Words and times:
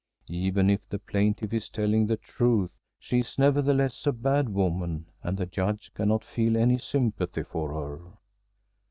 Even 0.29 0.67
if 0.71 0.89
the 0.89 0.97
plaintiff 0.97 1.53
is 1.53 1.69
telling 1.69 2.07
the 2.07 2.17
truth, 2.17 2.75
she 2.97 3.19
is 3.19 3.37
nevertheless 3.37 4.07
a 4.07 4.11
bad 4.11 4.49
woman 4.49 5.05
and 5.21 5.37
the 5.37 5.45
Judge 5.45 5.91
cannot 5.93 6.25
feel 6.25 6.57
any 6.57 6.79
sympathy 6.79 7.43
for 7.43 7.71
her. 7.71 8.01